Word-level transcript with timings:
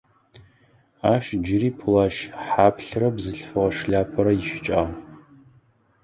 Ащ 1.13 1.25
джыри 1.41 1.69
плащ 1.79 2.15
хьаплърэ 2.45 3.09
бзылъфыгъэ 3.15 3.69
шляпэрэ 3.77 4.31
ищыкӏагъ. 4.39 4.91